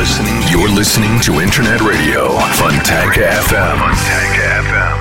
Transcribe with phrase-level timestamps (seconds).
[0.00, 0.40] listening.
[0.50, 2.22] You're listening to Internet Radio
[2.58, 3.76] Fontanka FM.
[3.78, 4.96] Fontanka FM.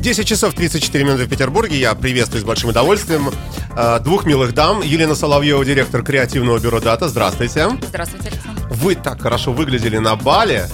[0.00, 1.76] 10 часов 34 минуты в Петербурге.
[1.76, 3.30] Я приветствую с большим удовольствием
[3.76, 4.80] э, двух милых дам.
[4.82, 7.08] Елена Соловьева, директор креативного бюро «Дата».
[7.08, 7.68] Здравствуйте.
[7.88, 8.62] Здравствуйте, Александр.
[8.70, 10.68] Вы так хорошо выглядели на бале.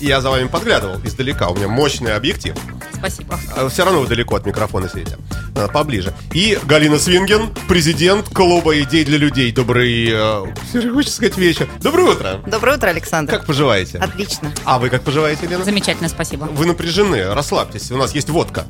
[0.00, 1.48] Я за вами подглядывал издалека.
[1.48, 2.56] У меня мощный объектив.
[2.94, 3.38] Спасибо.
[3.54, 5.18] А Все равно вы далеко от микрофона сидите.
[5.54, 6.14] А, Поближе.
[6.32, 9.52] И Галина Свинген, президент клуба идей для людей.
[9.52, 10.44] Добрый, э,
[10.92, 11.68] хочется сказать, вечер.
[11.80, 12.40] Доброе утро.
[12.46, 13.32] Доброе утро, Александр.
[13.32, 13.98] Как поживаете?
[13.98, 14.52] Отлично.
[14.64, 15.64] А вы как поживаете, Лена?
[15.64, 16.44] Замечательно, спасибо.
[16.44, 17.90] Вы напряжены, расслабьтесь.
[17.90, 18.64] У нас есть водка.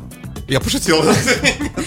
[0.49, 1.03] Я пошутил.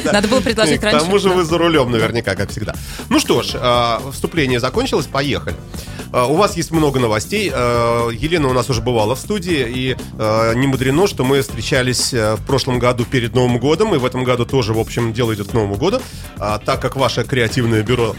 [0.06, 1.02] Надо было предложить К раньше.
[1.02, 2.74] тому же вы за рулем наверняка, как всегда.
[3.10, 5.58] Ну что ж, э, вступление закончилось, поехали.
[6.16, 7.52] Э, У вас есть много новостей.
[7.54, 12.14] Э, Елена у нас уже бывала в студии, и э, не мудрено, что мы встречались
[12.14, 15.34] э, в прошлом году перед Новым годом, и в этом году тоже, в общем, дело
[15.34, 16.00] идет к Новому году.
[16.40, 18.16] А Так как ваше креативное бюро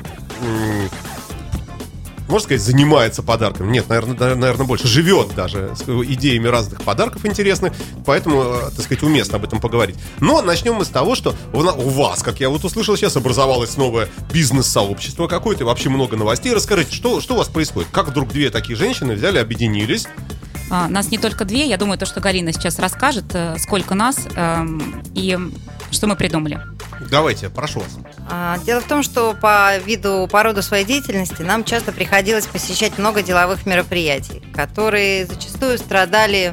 [2.29, 3.71] можно сказать, занимается подарками.
[3.71, 7.73] Нет, наверное, наверное, больше живет даже с идеями разных подарков интересных,
[8.05, 9.97] поэтому, э, так сказать, уместно об этом поговорить.
[10.21, 14.09] Но начнем мы с того, что у вас, как я вот услышал сейчас, образовалось новое
[14.33, 16.53] бизнес-сообщество какое-то, вообще много новостей.
[16.53, 17.89] Расскажите, что, что у вас происходит?
[17.93, 20.07] Как вдруг две такие женщины взяли, объединились?
[20.71, 24.27] А, Нас не только две, я думаю, то, что Галина сейчас расскажет, э, сколько нас
[24.35, 25.39] эм, и
[25.91, 26.61] что мы придумали.
[27.11, 27.99] Давайте, прошу вас.
[28.31, 32.99] А, Дело в том, что по виду, по роду своей деятельности нам часто приходилось посещать
[32.99, 36.53] много деловых мероприятий, которые зачастую страдали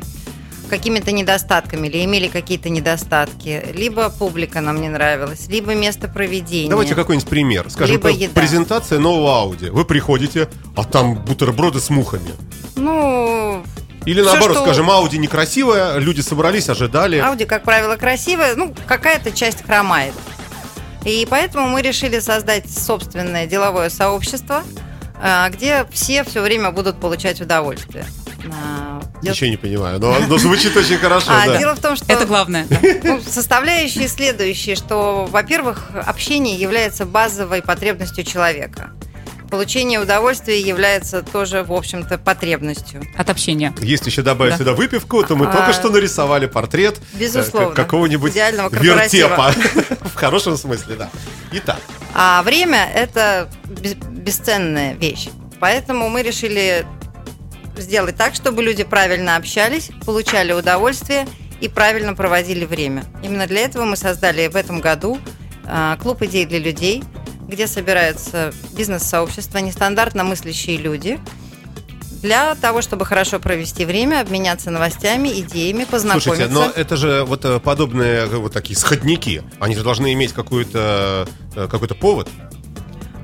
[0.70, 3.64] какими-то недостатками или имели какие-то недостатки.
[3.74, 6.70] Либо публика нам не нравилась, либо место проведения.
[6.70, 7.70] Давайте какой-нибудь пример.
[7.70, 8.34] Скажем, Либо еда.
[8.40, 9.70] презентация нового Audi.
[9.70, 12.32] Вы приходите, а там бутерброды с мухами.
[12.76, 13.64] Ну,
[14.06, 17.18] Или Всё, наоборот, что- скажем, Audi некрасивая, люди собрались, ожидали.
[17.20, 20.14] Ауди, как правило, красивая, ну, какая-то часть хромает.
[21.06, 24.64] И поэтому мы решили создать собственное деловое сообщество,
[25.22, 28.06] а, где все все время будут получать удовольствие.
[28.52, 31.28] А, дело- Ничего не понимаю, но, но звучит очень хорошо.
[31.30, 31.58] А, да.
[31.58, 32.68] дело в том, что Это главное.
[33.04, 38.92] ну, составляющие следующие, что, во-первых, общение является базовой потребностью человека.
[39.58, 43.04] Получение удовольствия является тоже, в общем-то, потребностью.
[43.16, 43.72] От общения.
[43.82, 44.58] Если еще добавить Да.
[44.58, 47.68] сюда выпивку, то мы А, только что нарисовали портрет э, Безусловно.
[47.68, 49.54] как- какого-нибудь Идеального вертепа.
[50.12, 51.10] В хорошем смысле, да.
[51.52, 51.78] Итак,
[52.16, 55.28] А время– это бес- бесценная вещь.
[55.60, 56.84] Поэтому мы решили
[57.78, 61.28] сделать так, чтобы люди правильно общались, получали удовольствие
[61.62, 63.04] и правильно проводили время.
[63.22, 65.20] Именно для этого мы создали в этом году
[65.66, 67.04] а, клуб идей для людей,
[67.54, 71.20] где собираются бизнес-сообщества, нестандартно мыслящие люди,
[72.22, 76.30] для того, чтобы хорошо провести время, обменяться новостями, идеями, познакомиться.
[76.30, 79.44] слушайте, но это же вот э, подобные э, вот такие сходники.
[79.60, 82.30] Они же должны иметь какой-то э, какой-то повод.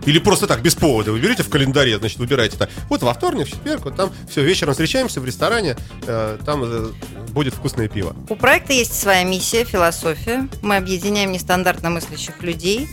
[0.06, 1.12] Или просто так, без повода.
[1.12, 2.70] Вы берете в календаре, значит, выбираете так.
[2.90, 6.92] Вот во вторник, в четверг, вот там все, вечером встречаемся в ресторане, э, там э,
[7.32, 8.16] будет вкусное пиво.
[8.28, 10.48] У проекта есть своя миссия, философия.
[10.62, 12.90] Мы объединяем нестандартно мыслящих людей.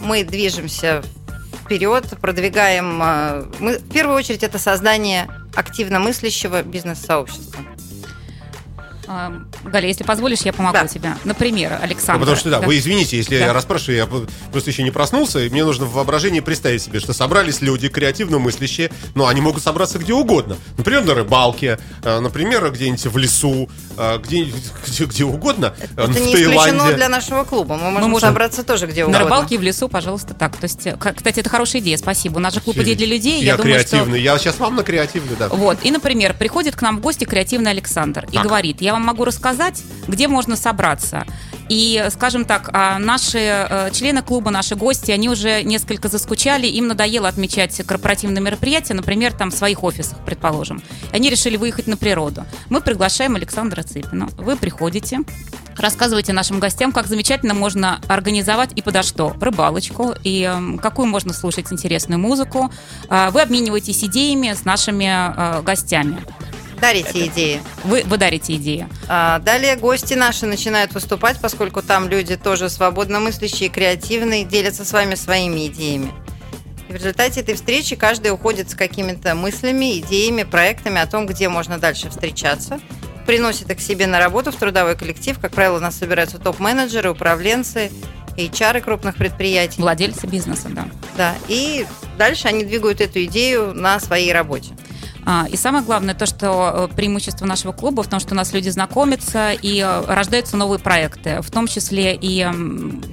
[0.00, 1.02] Мы движемся
[1.64, 3.00] вперед, продвигаем.
[3.02, 7.60] э, Мы, в первую очередь, это создание активно мыслящего бизнес-сообщества.
[9.12, 9.32] А,
[9.64, 10.86] Галя, если позволишь, я помогу Да.
[10.86, 11.16] тебе.
[11.24, 12.14] Например, Александр.
[12.14, 12.66] Ну, потому что, да, да.
[12.68, 13.46] вы извините, если Да.
[13.46, 14.06] я расспрашиваю, я
[14.52, 18.38] просто еще не проснулся, и мне нужно в воображении представить себе, что собрались люди креативно
[18.38, 20.56] мыслящие, но они могут собраться где угодно.
[20.78, 24.46] Например, на рыбалке, э, например, где-нибудь в лесу, э, где,
[25.06, 26.76] где, угодно, э, Это в не Таиланде.
[26.76, 27.76] исключено для нашего клуба.
[27.76, 29.24] Мы можем, можем собраться тоже где На угодно.
[29.24, 30.56] рыбалке и в лесу, пожалуйста, так.
[30.56, 32.36] То есть, кстати, это хорошая идея, спасибо.
[32.36, 33.40] У нас же клуб идей для людей.
[33.40, 35.48] Я, Я, думаю, что креативный, я сейчас вам на креативный, да.
[35.48, 38.44] Вот, и, например, приходит к нам в гости креативный Александр и Так.
[38.44, 41.26] говорит, я вам могу рассказать, где можно собраться.
[41.70, 46.88] И, скажем так, а, наши э, члены клуба, наши гости, они уже несколько заскучали, им
[46.88, 50.82] надоело отмечать корпоративные мероприятия, например, там в своих офисах, предположим.
[51.12, 52.44] Они решили выехать на природу.
[52.70, 54.28] Мы приглашаем Александра Цыпина.
[54.36, 55.20] Вы приходите,
[55.76, 59.36] рассказывайте нашим гостям, как замечательно можно организовать и подо что?
[59.40, 62.72] Рыбалочку, и эм, какую можно слушать интересную музыку.
[63.08, 66.18] А, Вы обмениваетесь идеями с нашими э, гостями.
[66.80, 67.60] Дарите идеи.
[67.84, 68.88] Вы, вы дарите идеи.
[69.08, 74.92] А, Далее гости наши начинают выступать, поскольку там люди тоже свободно мыслящие, креативные, делятся с
[74.92, 76.12] вами своими идеями.
[76.88, 81.48] И в результате этой встречи каждый уходит с какими-то мыслями, идеями, проектами о том, где
[81.48, 82.80] можно дальше встречаться.
[83.26, 85.38] Приносит их к себе на работу в трудовой коллектив.
[85.38, 87.92] Как правило, у нас собираются топ-менеджеры, управленцы,
[88.36, 89.80] HR крупных предприятий.
[89.82, 90.88] Владельцы бизнеса, да.
[91.16, 91.34] Да.
[91.46, 91.86] И
[92.18, 94.74] дальше они двигают эту идею на своей работе.
[95.26, 98.52] А, И самое главное то, что э, преимущество нашего клуба в том, что у нас
[98.52, 102.46] люди знакомятся и э, рождаются новые проекты, в том числе и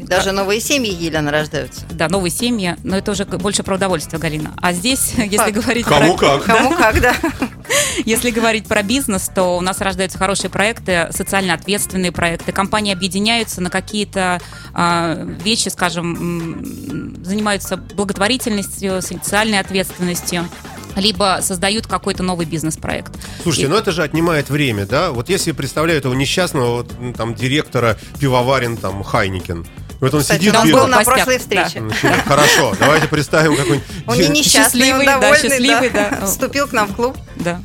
[0.03, 1.81] Даже новые семьи, Елена, рождаются.
[1.91, 4.53] да, новые семьи, но это уже больше про удовольствие, Галина.
[4.61, 5.53] А здесь, если Факт.
[5.53, 6.43] говорить Кому про, как.
[6.45, 7.15] Кому как, да.
[8.05, 12.51] если говорить про бизнес, то у нас рождаются хорошие проекты, социально ответственные проекты.
[12.51, 14.39] Компании объединяются на какие-то
[14.73, 20.47] а, вещи, скажем, занимаются благотворительностью, социальной ответственностью
[20.97, 23.13] либо создают какой-то новый бизнес-проект.
[23.43, 25.11] Слушайте, И- ну это же отнимает время, да?
[25.11, 29.65] Вот если я представляю этого несчастного вот, там директора пивоварен там Хайникен.
[29.99, 31.39] Вот он Кстати, сидит он был на прошлой да.
[31.39, 31.81] встрече.
[31.81, 31.91] Ну,
[32.25, 33.87] Хорошо, давайте представим какой-нибудь...
[34.05, 36.25] Он не несчастный, он Счастливый, да, довольный, счастливый, да.
[36.25, 37.17] Вступил к нам в клуб.
[37.37, 37.61] Да.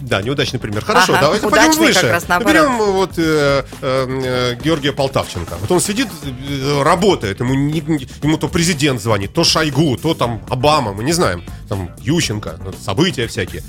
[0.00, 0.84] Да, неудачный пример.
[0.84, 2.00] Хорошо, Ага, давайте пойдем выше.
[2.00, 2.52] как раз наоборот.
[2.54, 5.56] Берем вот э, э, э, Георгия Полтавченко.
[5.60, 10.14] Вот он сидит, э, работает, ему, не- не- ему то президент звонит, то Шойгу, то
[10.14, 13.62] там Обама, мы не знаем, там Ющенко, ну, события всякие.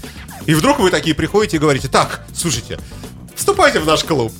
[0.45, 2.79] И вдруг вы такие приходите и говорите, так, слушайте,
[3.35, 4.31] вступайте в наш клуб.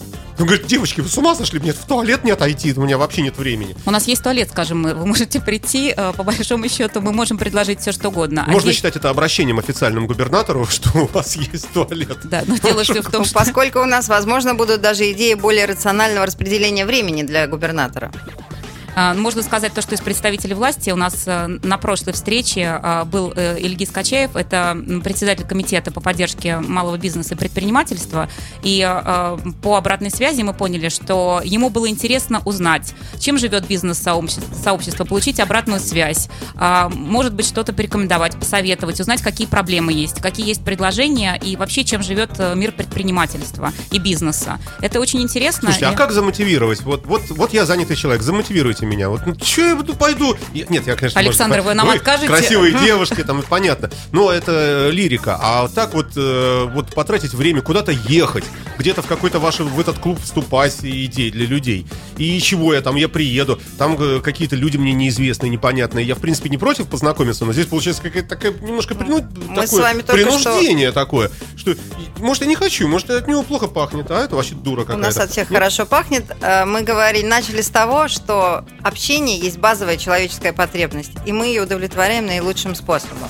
[0.42, 1.60] Он говорит, девочки, вы с ума сошли?
[1.60, 3.76] Мне в туалет не отойти, у меня вообще нет времени.
[3.86, 7.80] У нас есть туалет, скажем, вы можете прийти, э, по большому счету, мы можем предложить
[7.80, 8.46] все, что угодно.
[8.48, 12.18] А Можно здесь- считать это обращением официальным губернатору, что у вас есть туалет.
[12.24, 13.36] Да, но дело все в том, Ну, что...
[13.36, 18.12] Поскольку у нас, возможно, будут даже идеи более рационального распределения времени для губернатора.
[18.96, 23.06] А, Можно сказать то, что из представителей власти у нас э, на прошлой встрече а,
[23.06, 28.30] был э, Ильгиз Качаев, это председатель комитета по поддержке малого бизнеса и предпринимательства.
[28.64, 35.06] И э, по обратной связи мы поняли, что ему было интересно узнать, чем живет бизнес-сообщество,
[35.06, 40.64] получить обратную связь, а, может быть, что-то порекомендовать, посоветовать, узнать, какие проблемы есть, какие есть
[40.64, 44.60] предложения и вообще, чем живет мир предпринимательства и бизнеса.
[44.82, 45.72] Это очень интересно.
[45.72, 46.82] Слушайте, а как замотивировать?
[46.82, 49.10] Вот, вот, вот я занятый человек, замотивируйте меня.
[49.10, 50.36] Вот, ну, что я буду, пойду?
[50.54, 52.28] Я- нет, я, конечно, Александр, может, вы нам откажете?
[52.28, 53.90] Красивые девушки, там, понятно.
[54.12, 54.52] Но это
[54.88, 55.38] э, лирика.
[55.42, 58.44] А так вот, э, вот потратить время, куда-то ехать,
[58.78, 61.86] где-то в какой-то ваш, в этот клуб вступать идей для людей.
[62.18, 66.06] И чего я там, я приеду, там э, какие-то люди мне неизвестные, непонятные.
[66.06, 69.94] Я, в принципе, не против познакомиться, но здесь получается какая-то такая немножко прину- Мы такое
[69.94, 71.76] только что- принуждение такое, что,
[72.18, 75.02] может, я не хочу, может, от него плохо пахнет, а это вообще дура У какая-то.
[75.04, 76.26] нас от всех Ну, хорошо пахнет.
[76.42, 81.64] Э, Мы говорили, начали с того, что общение есть базовая человеческая потребность, и мы ее
[81.64, 83.30] удовлетворяем наилучшим способом.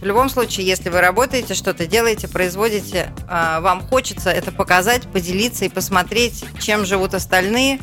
[0.00, 5.64] В любом случае, если вы работаете, что-то делаете, производите, э, вам хочется это показать, поделиться
[5.64, 7.78] и посмотреть, чем живут остальные,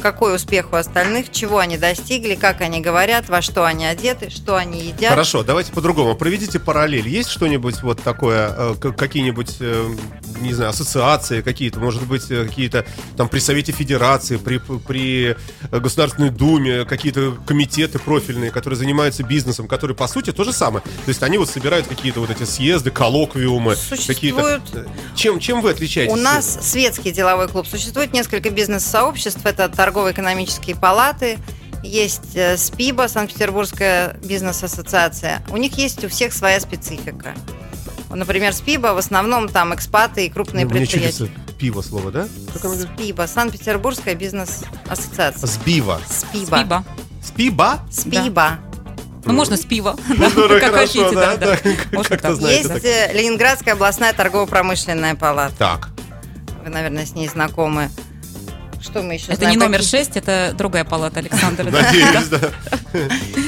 [0.00, 4.56] какой успех у остальных, чего они достигли, как они говорят, во что они одеты, что
[4.56, 5.10] они едят.
[5.10, 6.14] Хорошо, давайте по-другому.
[6.14, 7.08] Проведите параллель.
[7.08, 9.88] Есть что-нибудь вот такое, э, какие-нибудь, э,
[10.40, 12.84] не знаю, ассоциации какие-то, может быть, э, какие-то
[13.16, 15.36] там при Совете Федерации, при, при
[15.70, 20.82] Государственной Думе, какие-то комитеты профильные, которые занимаются бизнесом, которые, по сути, то же самое.
[20.84, 23.76] То есть они вот собирают какие-то вот эти съезды, коллоквиумы.
[23.76, 24.88] Существуют- какие-то.
[25.14, 26.12] Чем, чем вы отличаетесь?
[26.12, 27.66] У нас светский деловой клуб.
[27.66, 29.44] Существует несколько бизнес-сообществ.
[29.44, 31.38] Это торгово-экономические палаты,
[31.82, 35.42] есть э, СПИБа, Санкт-Петербургская бизнес-ассоциация.
[35.50, 37.34] У них есть у всех своя специфика.
[38.10, 41.18] Например, СПИБа в основном там экспаты и крупные Ну, Мне предприятия.
[41.18, 42.28] чудится пиво слово, да?
[42.52, 42.92] Как оно говорит?
[42.96, 45.46] СПИБа, Санкт-Петербургская бизнес-ассоциация.
[45.46, 46.00] Сбива.
[46.08, 46.56] СПИБа.
[46.58, 46.84] Спиба.
[47.22, 47.80] Спиба?
[47.90, 48.58] СПИБа.
[49.24, 49.94] Ну, можно с пива.
[50.08, 51.70] Ну, Как хотите, да, да, да, да.
[51.92, 52.36] Можно как-то так.
[52.36, 52.84] знаете, Есть так.
[52.84, 55.54] э, Ленинградская областная торгово-промышленная палата.
[55.58, 55.88] Так.
[56.64, 57.90] Вы, наверное, с ней знакомы.
[58.80, 59.50] Что мы еще Это знаем?
[59.50, 61.64] не номер Какие- 6, это другая палата Александра.
[61.64, 61.82] да.
[61.82, 62.40] Надеюсь, да.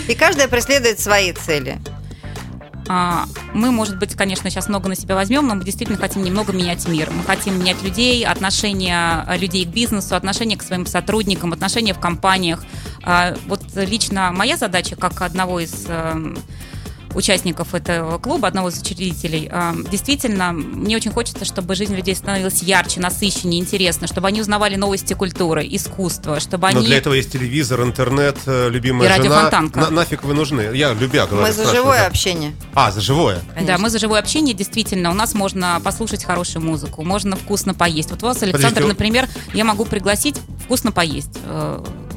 [0.08, 1.78] И каждая преследует свои цели.
[2.92, 6.52] А, Мы, может быть, конечно, сейчас много на себя возьмем, но мы действительно хотим немного
[6.52, 7.08] менять мир.
[7.12, 12.00] Мы хотим менять людей, отношения э, людей к бизнесу, отношения к своим сотрудникам, отношения в
[12.00, 12.64] компаниях.
[13.04, 16.36] А, Вот лично моя задача, как одного из эм,
[17.14, 22.62] участников этого клуба, одного из учредителей, э, действительно, мне очень хочется, чтобы жизнь людей становилась
[22.62, 26.80] ярче, насыщеннее, интересно, чтобы они узнавали новости культуры, искусства, чтобы они...
[26.80, 29.24] Но для этого есть телевизор, интернет, э, любимая И жена.
[29.24, 29.80] радиофонтанка.
[29.80, 30.70] На- нафиг вы нужны?
[30.74, 31.46] Я любя говорю.
[31.46, 32.06] Мы за живое да.
[32.06, 32.54] общение.
[32.74, 33.40] А, за живое.
[33.60, 38.10] Да, мы за живое общение, действительно, у нас можно послушать хорошую музыку, можно вкусно поесть.
[38.10, 41.38] Вот вас, Александр, Подождите, например, я могу пригласить вкусно поесть.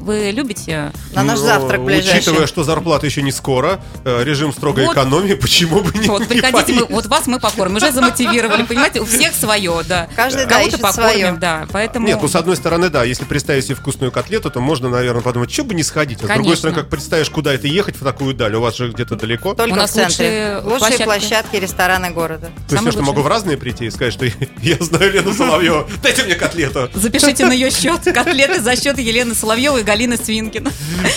[0.04, 0.92] Вы любите?
[1.14, 2.18] На наш Ну, завтрак ближайший.
[2.20, 4.92] Учитывая, что зарплата еще не скоро, э, режим строгой Вот.
[4.92, 6.90] экономии, почему бы не, Вот, не приходите, мы, поесть?
[6.90, 7.76] вот вас мы покормим.
[7.76, 10.08] Уже замотивировали, понимаете, у всех свое, да.
[10.14, 11.32] Каждый, да, Кого-то покормим, свое.
[11.32, 11.66] да.
[11.72, 12.06] Поэтому...
[12.06, 15.50] Нет, ну с одной стороны, да, если представить себе вкусную котлету, то можно, наверное, подумать,
[15.50, 16.18] что бы не сходить.
[16.22, 18.90] А с другой стороны, как представишь, куда это ехать в такую даль, у вас же
[18.90, 19.54] где-то далеко.
[19.54, 20.58] Только У нас в центре.
[20.58, 21.04] лучшие Лучшие площадки.
[21.04, 22.50] площадки, рестораны города.
[22.68, 24.26] То есть я что, могу в разные прийти и сказать, что
[24.62, 26.90] я знаю Лену Соловьеву, дайте мне котлету.
[26.94, 30.72] Запишите на ее счет котлеты за счет Елены Соловьевой и Галина Свинкина.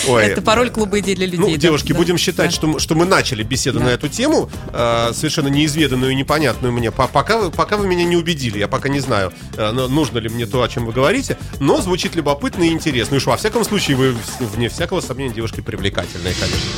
[0.06, 0.24] Ой.
[0.26, 1.40] Это пароль клуба идей для людей.
[1.40, 2.54] Ну, да, девушки, да, будем считать, да.
[2.54, 3.86] что, мы- что мы начали беседу Да.
[3.86, 6.92] на эту тему, э, совершенно неизведанную и непонятную мне.
[6.92, 10.18] По- Пока вы, пока вы меня не убедили, я пока не знаю, э, ну, нужно
[10.18, 13.16] ли мне то, о чем вы говорите, но звучит любопытно и интересно.
[13.16, 16.70] И уж во всяком случае, вы, вне всякого сомнения, девушки привлекательные, конечно.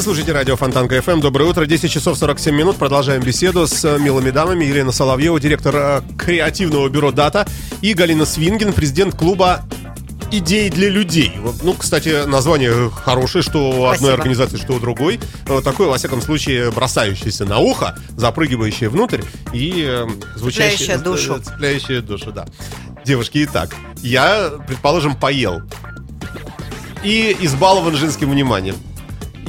[0.00, 1.20] Вы слушаете радио Фонтанка FM.
[1.20, 1.66] Доброе утро.
[1.66, 2.76] 10 часов 47 минут.
[2.76, 4.64] Продолжаем беседу с э, милыми дамами.
[4.64, 7.46] Елена Соловьева, директор э, креативного бюро «Дата»,
[7.82, 9.60] и Галина Свингин, президент клуба
[10.32, 11.34] идеи для людей.
[11.62, 14.12] Ну, кстати, название хорошее, что у одной Спасибо.
[14.14, 15.20] организации, что у другой.
[15.44, 19.20] Вот такое, во всяком случае, бросающееся на ухо, запрыгивающее внутрь
[19.52, 20.96] и э, звучащее...
[20.96, 21.34] Цепляющее душу.
[21.34, 22.46] э, Цепляющее душу, да.
[23.04, 25.60] Девушки, итак, я, предположим, поел
[27.04, 28.76] и избалован женским вниманием.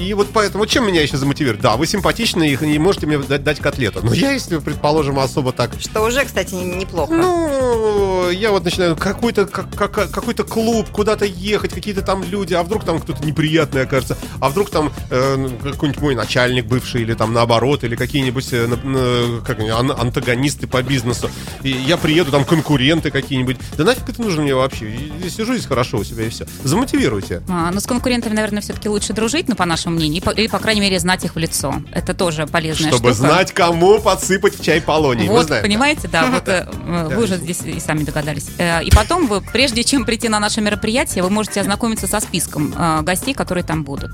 [0.02, 1.62] И вот поэтому, чем меня еще замотивирует?
[1.62, 4.00] Да, вы симпатичны и, и можете мне дать, дать котлету.
[4.04, 7.14] Но я, если, предположим, особо так Что уже, кстати, не- неплохо.
[7.14, 12.64] ну, я вот начинаю какой-то как, как- какой-то клуб, куда-то ехать, какие-то там люди, а
[12.64, 17.14] вдруг там кто-то неприятный окажется, а вдруг там э, ну, какой-нибудь мой начальник бывший, или
[17.14, 21.30] там наоборот, или какие-нибудь э, на- как ан- антагонисты по бизнесу.
[21.64, 23.58] И я приеду, там конкуренты какие-нибудь.
[23.78, 24.92] Да нафиг это нужно мне вообще?
[25.24, 26.48] Я сижу здесь хорошо у себя и все.
[26.64, 27.42] Замотивируйте.
[27.50, 30.48] А, ну, с конкурентами, наверное, все-таки лучше дружить, ну, по нашему мнению, и по- или,
[30.48, 31.76] по крайней мере, знать их в лицо.
[31.92, 33.28] Это тоже полезная Чтобы штука.
[33.28, 35.28] знать, кому подсыпать в чай полоний.
[35.28, 35.64] Вот, знаем.
[35.64, 38.48] понимаете, да, вот э, э, вы уже здесь и сами догадались.
[38.58, 42.74] Э, И потом вы, прежде чем прийти на наше мероприятие, вы можете ознакомиться со списком
[43.04, 44.12] гостей, которые там будут.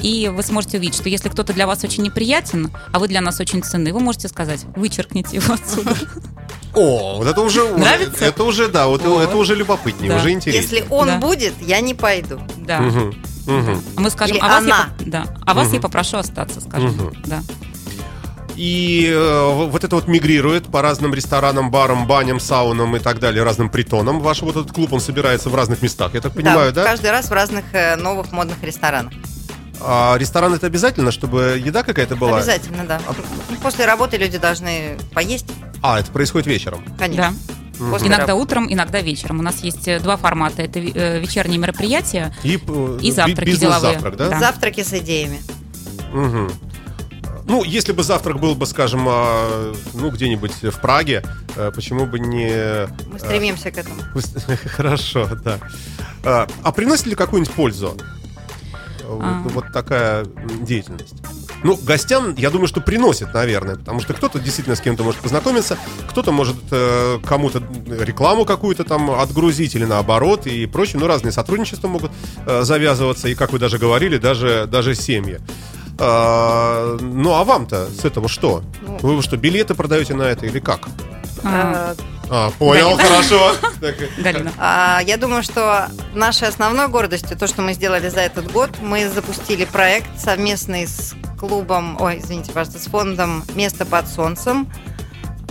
[0.00, 3.40] И вы сможете увидеть, что если кто-то для вас очень неприятен, а вы для нас
[3.40, 5.96] очень ценны, вы можете сказать, вычеркните его отсюда.
[6.74, 7.64] О, вот это уже...
[7.76, 8.24] Нравится?
[8.24, 9.22] Это уже, да, вот Вот.
[9.22, 10.18] это уже любопытнее, Да.
[10.18, 10.62] уже интереснее.
[10.62, 11.16] Если он Да.
[11.18, 12.40] будет, я не пойду.
[12.58, 12.80] Да.
[12.80, 13.14] Мгм,
[13.46, 14.88] А мы скажем, Или а вас, я, она.
[15.06, 15.24] да.
[15.46, 16.90] а вас я попрошу остаться, скажем.
[16.90, 17.12] Мгм.
[17.26, 17.42] Да.
[18.56, 23.44] И э, вот это вот мигрирует по разным ресторанам, барам, баням, саунам и так далее,
[23.44, 24.18] разным притонам.
[24.18, 26.82] Ваш вот этот клуб, он собирается в разных местах, я так понимаю, да?
[26.82, 29.12] Каждый раз в разных э, новых модных ресторанах.
[29.80, 32.38] А ресторан это обязательно, чтобы еда какая-то была?
[32.38, 33.00] Обязательно, да.
[33.06, 33.14] А-
[33.62, 35.46] После работы люди должны поесть,
[35.80, 36.82] А, это происходит вечером.
[36.98, 37.32] конечно.
[37.46, 37.54] Да.
[37.78, 38.42] После Иногда работы.
[38.42, 39.38] утром, иногда вечером.
[39.38, 40.62] У нас есть э, два формата.
[40.62, 43.94] Это э, вечернее мероприятие И, э, И завтраки деловые.
[43.94, 44.28] Бизнес-завтрак, да?
[44.30, 44.38] Да.
[44.40, 45.40] Завтраки с идеями.
[46.12, 46.50] Мгм.
[47.44, 51.22] Ну, если бы завтрак был бы, скажем, а, ну, где-нибудь в Праге,
[51.74, 52.86] почему бы не...
[53.10, 54.02] Мы стремимся к этому.
[54.76, 55.58] Хорошо, да.
[56.24, 57.96] А, а приносит ли какую-нибудь пользу?
[59.06, 59.42] Вот, А.
[59.44, 60.26] вот такая
[60.60, 61.14] деятельность.
[61.64, 65.76] Ну, гостям, я думаю, что приносит, наверное, потому что кто-то действительно с кем-то может познакомиться,
[66.08, 67.62] кто-то может э, кому-то
[68.00, 71.00] рекламу какую-то там отгрузить или наоборот и прочее.
[71.00, 72.12] Ну, разные сотрудничества могут
[72.46, 75.40] э, завязываться, и, как вы даже говорили, даже, даже семьи.
[76.00, 78.62] А, ну, а вам-то с этого что?
[78.86, 78.98] Ну.
[78.98, 80.88] Вы что, билеты продаете на это или как?
[81.44, 83.02] А, Э, А, понял, Галина.
[83.02, 83.52] хорошо.
[83.80, 84.52] Так, Галина.
[84.58, 89.08] А, Я думаю, что нашей основной гордостью, то, что мы сделали за этот год, мы
[89.08, 94.70] запустили проект совместный с клубом, ой, извините, пожалуйста, с фондом «Место под солнцем».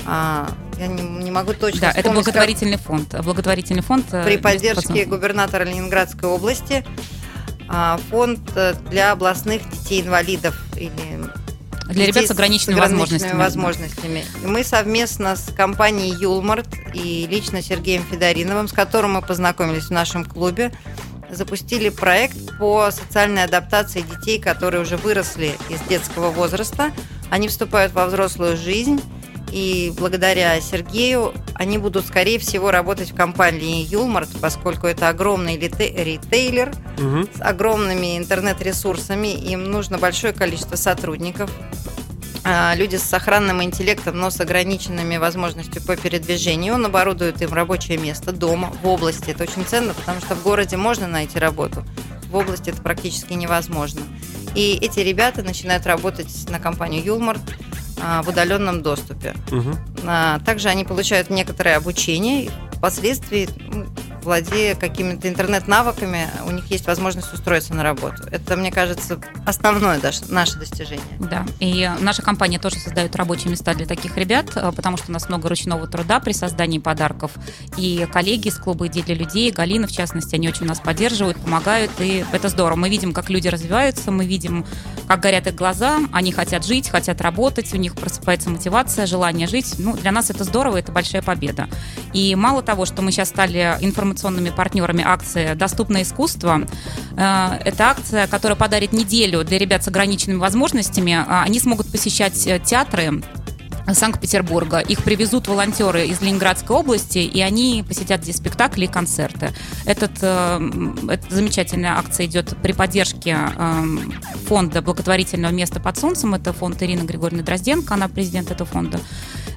[0.06, 3.16] А, Я не, не могу точно Да, это вспомнить, как- благотворительный фонд.
[3.24, 4.06] Благотворительный фонд.
[4.14, 5.10] э, при «Место поддержке под солнцем».
[5.10, 6.86] губернатора Ленинградской области
[7.70, 10.92] а, фонд э, для областных детей-инвалидов или
[11.90, 13.38] Для ребят детей с ограниченными возможностями.
[13.38, 14.24] возможностями.
[14.46, 20.24] Мы совместно с компанией Юлмарт и лично Сергеем Федориновым, с которым мы познакомились в нашем
[20.24, 20.72] клубе,
[21.30, 26.92] запустили проект по социальной адаптации детей, которые уже выросли из детского возраста.
[27.30, 29.02] Они вступают во взрослую жизнь,
[29.52, 35.94] и благодаря Сергею они будут, скорее всего, работать в компании Юлмарт, поскольку это огромный рите-
[36.04, 37.28] ритейлер, Мгм.
[37.36, 41.50] с огромными интернет-ресурсами, им нужно большое количество сотрудников.
[42.50, 46.76] А, Люди с сохранным интеллектом, но с ограниченными возможностью по передвижению.
[46.76, 49.32] Он оборудует им рабочее место дома, в области.
[49.32, 51.84] Это очень ценно, потому что в городе можно найти работу,
[52.30, 54.02] в области это практически невозможно.
[54.56, 57.42] И эти ребята начинают работать на компанию Юлмарт
[58.02, 59.34] а, в удаленном доступе.
[60.06, 63.86] А, Также они получают некоторое обучение, впоследствии, ну,
[64.28, 68.24] владея какими-то интернет-навыками, у них есть возможность устроиться на работу.
[68.30, 71.00] Это, мне кажется, основное даже наше достижение.
[71.18, 75.14] Да, и наша компания тоже создает рабочие места для таких ребят, э, потому что у
[75.14, 77.32] нас много ручного труда при создании подарков.
[77.78, 81.92] И коллеги из клуба «Идеи для людей», Галина, в частности, они очень нас поддерживают, помогают,
[82.00, 82.78] и это здорово.
[82.78, 84.66] Мы видим, как люди развиваются, мы видим,
[85.08, 89.76] как горят их глаза, они хотят жить, хотят работать, у них просыпается мотивация, желание жить.
[89.78, 91.70] Ну, для нас это здорово, это большая победа.
[92.12, 94.17] И мало того, что мы сейчас стали информационными
[94.56, 96.62] партнерами акции «Доступное искусство»,
[97.16, 101.14] э, это акция, которая подарит неделю для ребят с ограниченными возможностями.
[101.14, 103.22] А, Они смогут посещать э, театры,
[103.94, 104.80] Санкт-Петербурга.
[104.80, 109.54] Их привезут волонтеры из Ленинградской области, и они посетят здесь спектакли и концерты.
[109.86, 110.70] Этот, э,
[111.10, 113.84] эта замечательная акция идет при поддержке э,
[114.48, 116.36] фонда благотворительного места под солнцем.
[116.36, 119.00] Это фонд Ирины Григорьевны Дрозденко, она президент этого фонда.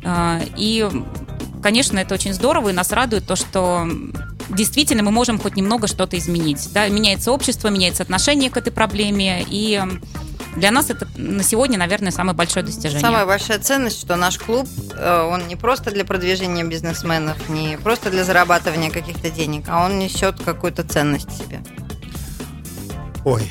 [0.04, 0.88] Э, и,
[1.62, 3.88] конечно, это очень здорово, и нас радует то, что
[4.50, 6.68] действительно мы можем хоть немного что-то изменить.
[6.72, 6.88] Да?
[6.88, 9.80] Меняется общество, меняется отношение к этой проблеме, и
[10.56, 13.00] для нас это на сегодня, наверное, самое большое достижение.
[13.00, 18.10] Самая большая ценность, что наш клуб, э, он не просто для продвижения бизнесменов, не просто
[18.10, 21.62] для зарабатывания каких-то денег, а он несет какую-то ценность себе.
[23.24, 23.50] Ой,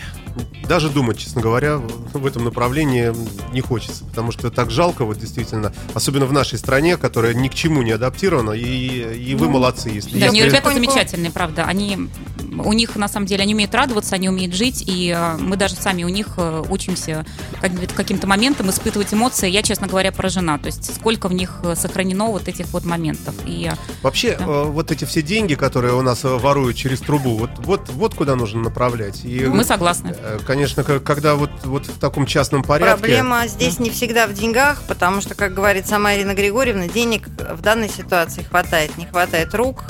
[0.69, 3.11] даже думать, честно говоря, в этом направлении
[3.51, 7.55] не хочется, потому что так жалко, вот действительно, особенно в нашей стране, которая ни к
[7.55, 12.07] чему не адаптирована, и, и вы ну, молодцы, если Да, не, ребята замечательные, правда, они
[12.63, 15.75] у них, на самом деле, они умеют радоваться, они умеют жить, и э, мы даже
[15.75, 17.25] сами у них э, учимся
[17.95, 19.49] каким-то моментом испытывать эмоции.
[19.49, 20.59] Я, честно говоря, поражена.
[20.59, 23.35] То есть сколько в них э, сохранено вот этих вот моментов.
[23.45, 23.71] И,
[24.01, 24.45] Вообще, да.
[24.45, 28.61] вот эти все деньги, которые у нас воруют через трубу, вот, вот, вот куда нужно
[28.61, 29.23] направлять.
[29.23, 30.15] И, мы согласны.
[30.45, 30.58] Конечно,
[31.03, 32.97] когда вот, вот в таком частном порядке...
[32.97, 37.61] Проблема здесь не всегда в деньгах, потому что, как говорит сама Ирина Григорьевна, денег в
[37.61, 38.97] данной ситуации хватает.
[38.97, 39.83] Не хватает рук,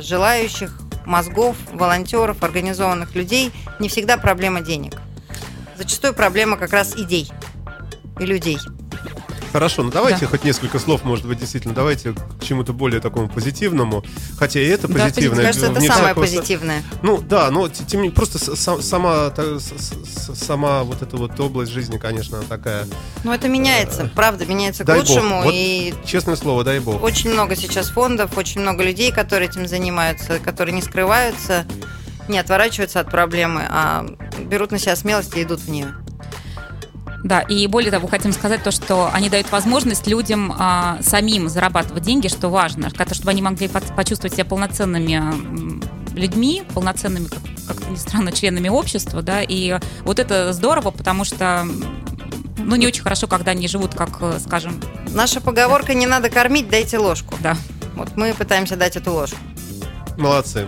[0.00, 4.94] желающих мозгов, волонтеров, организованных людей не всегда проблема денег.
[5.76, 7.30] Зачастую проблема как раз идей
[8.20, 8.58] и людей.
[9.52, 10.26] Хорошо, ну давайте да.
[10.28, 14.02] хоть несколько слов, может быть, действительно, давайте к чему-то более такому позитивному.
[14.38, 15.36] Хотя и это позитивное.
[15.36, 16.82] Да, кажется, это самое позитивное.
[17.02, 19.30] Ну да, но тем не менее, просто сама,
[20.34, 22.86] сама вот эта вот область жизни, конечно, такая.
[23.24, 25.42] Ну это меняется, э, правда, меняется к лучшему.
[25.42, 27.02] Вот, и честное слово, дай бог.
[27.02, 31.66] Очень много сейчас фондов, очень много людей, которые этим занимаются, которые не скрываются,
[32.28, 34.06] не отворачиваются от проблемы, а
[34.46, 35.94] берут на себя смелость и идут в нее.
[37.24, 42.02] Да, и более того, хотим сказать то, что они дают возможность людям а, самим зарабатывать
[42.02, 45.22] деньги, что важно, чтобы они могли почувствовать себя полноценными
[46.16, 51.66] людьми, полноценными, как, как ни странно, членами общества, да, и вот это здорово, потому что
[52.58, 54.80] ну, не очень хорошо, когда они живут, как, скажем...
[55.10, 57.36] Наша поговорка «не надо кормить, дайте ложку».
[57.40, 57.56] Да.
[57.94, 59.38] Вот мы пытаемся дать эту ложку.
[60.16, 60.66] Молодцы.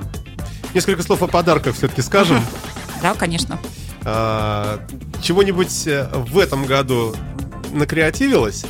[0.72, 2.44] Несколько слов о подарках все-таки скажем.
[3.02, 3.58] Да, конечно.
[4.04, 4.80] А,
[5.22, 7.14] чего-нибудь э, в этом году
[7.72, 8.64] накреативилось?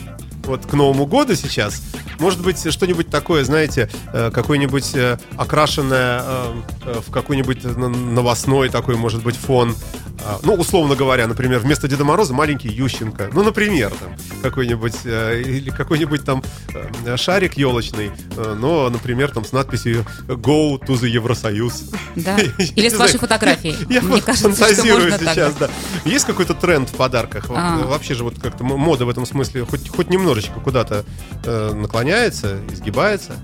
[0.45, 1.83] Вот к Новому году сейчас.
[2.21, 6.23] Может быть, что-нибудь такое, знаете, э, какой-нибудь э, окрашенное
[6.85, 9.75] в какой-нибудь новостной такой, может быть, фон
[10.43, 13.31] ну, условно говоря, например, вместо Деда Мороза маленький Ющенко.
[13.33, 16.43] Ну, например, там, какой-нибудь, э, или какой-нибудь там
[17.05, 21.91] э, шарик елочный, э, но, например, там с надписью «Go to the Евросоюз».
[22.17, 23.77] Да, или с вашей фотографией.
[23.93, 25.71] Я Мне кажется, фантазирую сейчас, да.
[26.05, 27.47] Есть какой-то тренд в подарках?
[27.51, 27.79] А.
[27.85, 31.05] Вообще же вот как-то мода в этом смысле хоть, хоть немножечко куда-то
[31.45, 33.37] наклоняется, изгибается?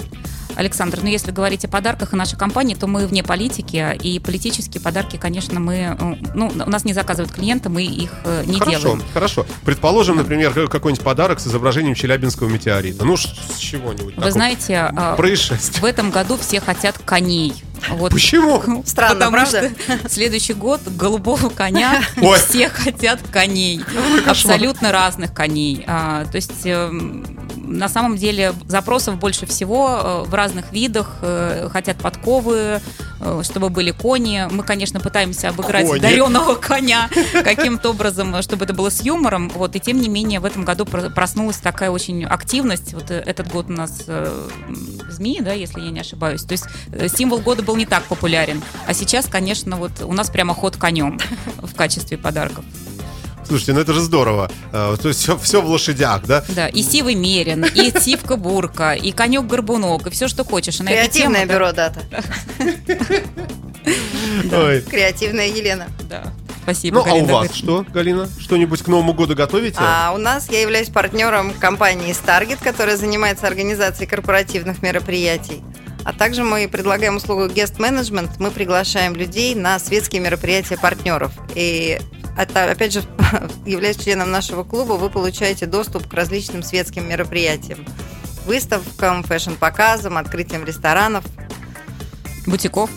[0.56, 4.80] Александр, ну если говорить о подарках и нашей компании, то мы вне политики, и политические
[4.80, 8.80] подарки, конечно, мы, э, ну, у нас не заказывают клиенты, мы их э, не хорошо,
[8.80, 9.02] делаем.
[9.12, 13.04] Хорошо, Предположим, например, какой-нибудь подарок с изображением Челябинского метеорита.
[13.04, 14.16] Ну, с чего-нибудь.
[14.16, 15.80] Вы знаете, а, происшествие.
[15.80, 17.54] в этом году все хотят коней.
[17.90, 18.12] Вот.
[18.12, 18.82] Почему?
[18.84, 19.70] Странно, Потому правда?
[19.70, 22.02] что следующий год голубого коня
[22.48, 23.82] все хотят коней.
[24.26, 25.84] Абсолютно разных коней.
[25.86, 27.24] А, то есть эм,
[27.70, 31.18] на самом деле запросов больше всего э, в разных видах.
[31.22, 32.80] Э, хотят подковы,
[33.20, 34.48] э, чтобы были кони.
[34.50, 36.00] Мы, конечно, пытаемся обыграть кони.
[36.00, 39.48] дареного коня каким-то образом, чтобы это было с юмором.
[39.50, 42.92] Вот, и тем не менее в этом году проснулась такая очень активность.
[42.92, 44.04] Вот этот год у нас
[45.09, 46.42] змеи, да, если я не ошибаюсь.
[46.42, 46.64] То есть
[47.16, 48.62] символ года был не так популярен.
[48.87, 51.18] А сейчас, конечно, вот у нас прямо ход конем
[51.59, 52.64] в качестве подарков.
[53.50, 54.48] Слушайте, ну это же здорово.
[54.72, 56.44] А, то есть все, все в лошадях, да?
[56.50, 60.78] Да, и сивый мерин, и сивка бурка, и конек горбунок, и все, что хочешь.
[60.78, 62.00] И Креативное тему, бюро дата.
[64.88, 65.88] Креативная Елена.
[66.08, 66.32] Да.
[66.62, 68.28] Спасибо, Ну, Галина, а у вас что, Галина?
[68.38, 69.78] Что-нибудь к Новому году готовите?
[69.80, 75.60] А у нас я являюсь партнером компании Stargit, которая занимается организацией корпоративных мероприятий.
[76.04, 78.30] А также мы предлагаем услугу guest management.
[78.38, 81.32] Мы приглашаем людей на светские мероприятия партнеров.
[81.56, 81.98] И
[82.36, 83.02] опять же,
[83.66, 87.84] являясь членом нашего клуба, вы получаете доступ к различным светским мероприятиям.
[88.46, 91.24] Выставкам, фэшн-показам, открытиям ресторанов.
[92.46, 92.90] Бутиков,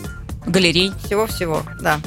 [0.46, 0.92] галерей.
[1.04, 2.00] Всего-всего, да.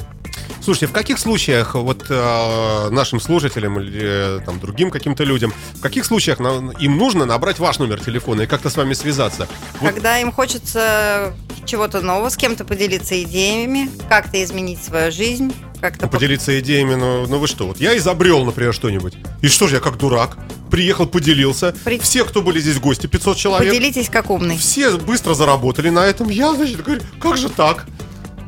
[0.60, 5.80] Слушайте, в каких случаях вот э, нашим слушателям или э, там другим каким-то людям, в
[5.80, 9.48] каких случаях на, им нужно набрать ваш номер телефона и как-то с вами связаться?
[9.80, 10.20] Когда вот...
[10.20, 11.32] им хочется
[11.64, 16.06] чего-то нового, с кем-то поделиться идеями, как-то изменить свою жизнь, как-то...
[16.06, 19.14] Ну, поделиться идеями, ну, ну вы что, вот я изобрел, например, что-нибудь.
[19.42, 20.36] И что же я как дурак?
[20.70, 21.74] Приехал, поделился.
[21.84, 23.72] При- Все, кто были здесь гости, 500 человек.
[23.72, 24.58] Поделитесь как умный.
[24.58, 26.28] Все быстро заработали на этом.
[26.28, 27.86] Я, значит, говорю, как же так?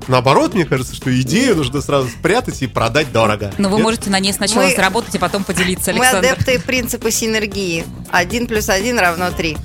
[0.09, 3.53] Наоборот, мне кажется, что идею нужно сразу спрятать и продать дорого.
[3.59, 3.85] Но вы Нет?
[3.85, 6.29] можете на ней сначала Мы- заработать и потом поделиться, Мы Александр.
[6.33, 7.85] адепты принципа синергии.
[8.11, 9.57] Один плюс один равно три.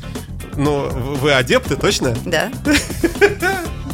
[0.55, 2.15] Ну, вы адепты, точно?
[2.25, 2.51] Да?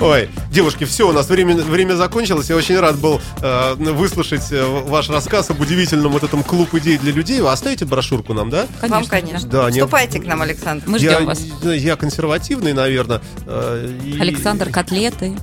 [0.00, 2.48] Ой, девушки, все, у нас время, время закончилось.
[2.50, 6.98] Я очень рад был э, выслушать э, ваш рассказ об удивительном вот этом клуб идей
[6.98, 7.40] для людей.
[7.40, 8.66] Вы оставите брошюрку нам, да?
[8.82, 9.48] Вам, конечно.
[9.48, 10.84] Да, не- Вступайте к нам, Александр.
[10.88, 11.40] Мы я, ждем вас.
[11.62, 13.20] я консервативный, наверное.
[13.46, 15.36] э, и- Александр, котлеты.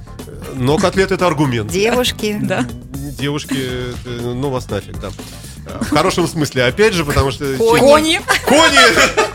[0.55, 1.71] Но котлет это аргумент.
[1.71, 2.37] Девушки.
[2.49, 2.65] Да.
[3.19, 5.09] Девушки, э, ну вас нафиг, да.
[5.65, 7.45] Э, В хорошем смысле, опять же, потому что...
[7.57, 8.21] Кони.
[8.45, 9.28] Кони!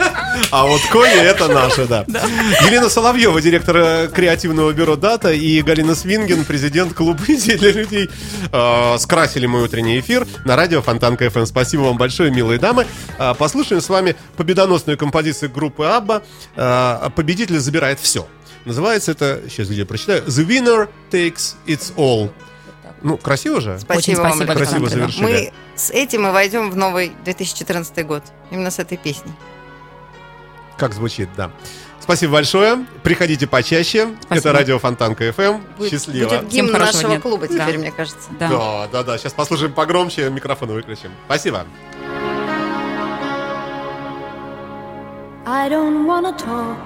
[0.51, 2.05] А вот кони это наши, да.
[2.67, 8.09] Елена Соловьева, директор э, креативного бюро «Дата», и Галина Свинген, президент клуба идей для людей,
[8.53, 11.45] э, скрасили мой утренний эфир на радио Фонтанка ФМ.
[11.47, 12.87] Спасибо вам большое, милые дамы.
[13.19, 16.23] Э, Послушаем с вами победоносную композицию группы Абба
[16.57, 18.27] э, «Победитель забирает все».
[18.65, 22.31] Называется это, сейчас где прочитаю, «The winner takes its all».
[23.03, 23.79] Ну, красиво же?
[23.79, 24.55] Спасибо Очень вам, спасибо.
[24.55, 25.23] Красиво завершили.
[25.23, 28.23] Мы с этим мы войдем в новый 2014 год.
[28.51, 29.33] Именно с этой песней.
[30.77, 31.51] Как звучит, да.
[32.01, 32.85] Спасибо большое.
[33.03, 34.09] Приходите почаще.
[34.23, 34.49] Спасибо.
[34.51, 35.61] Это радио Фонтанка ФМ.
[35.79, 36.29] Будет- Счастливо.
[36.29, 37.21] Будет гимн нашего дня.
[37.21, 37.65] клуба Да.
[37.65, 38.29] теперь, мне кажется.
[38.39, 38.49] Да.
[38.49, 39.19] Да, да, да.
[39.19, 41.11] Сейчас послушаем погромче, микрофон выключим.
[41.27, 41.65] Спасибо.
[45.47, 46.79] I don't wanna talk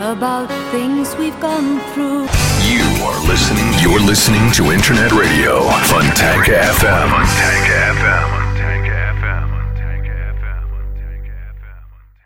[0.00, 2.26] about things we've gone through.
[2.66, 3.68] You are listening.
[3.80, 7.08] You're listening to Internet Radio Fontanka FM.
[7.10, 8.37] Fontanka